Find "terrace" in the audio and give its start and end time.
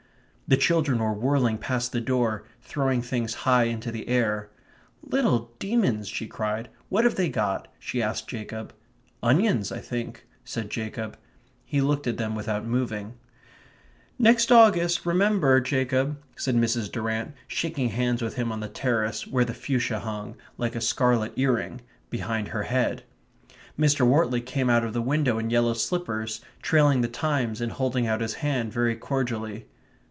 18.67-19.25